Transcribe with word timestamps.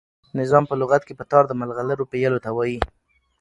نظام 0.39 0.63
په 0.67 0.75
لغت 0.81 1.01
کښي 1.03 1.13
په 1.19 1.25
تار 1.31 1.43
د 1.47 1.53
ملغلرو 1.61 2.09
پېیلو 2.11 2.43
ته 2.45 2.49
وايي. 2.57 2.79